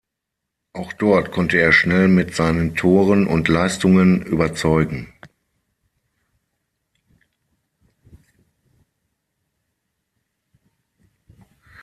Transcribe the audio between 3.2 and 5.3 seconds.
und Leistungen überzeugen.